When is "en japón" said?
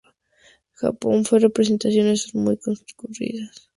0.03-1.25